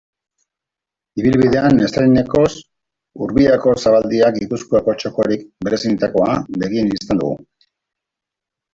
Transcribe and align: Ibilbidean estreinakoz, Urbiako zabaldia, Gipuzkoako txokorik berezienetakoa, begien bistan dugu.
Ibilbidean 1.23 1.77
estreinakoz, 1.87 2.49
Urbiako 3.27 3.75
zabaldia, 3.83 4.33
Gipuzkoako 4.41 4.99
txokorik 5.05 5.47
berezienetakoa, 5.71 6.35
begien 6.67 6.95
bistan 6.99 7.25
dugu. 7.25 7.43